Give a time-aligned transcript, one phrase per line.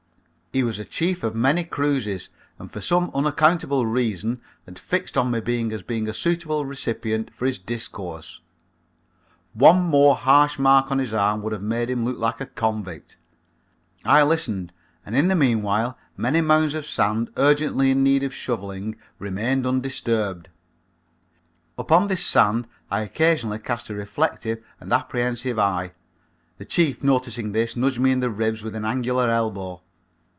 [0.53, 2.27] He was a chief of many cruises
[2.59, 5.39] and for some unaccountable reason had fixed on me
[5.73, 8.41] as being a suitable recipient for his discourse.
[9.53, 13.15] One more hash mark on his arm would have made him look like a convict.
[14.03, 14.73] I listened
[15.05, 20.49] and in the meanwhile many mounds of sand urgently in need of shoveling remained undisturbed.
[21.77, 25.93] Upon this sand I occasionally cast a reflective and apprehensive eye.
[26.57, 29.81] The chief, noticing this, nudged me in the ribs with an angular elbow.